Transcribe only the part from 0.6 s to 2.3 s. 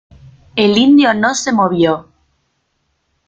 indio no se movió.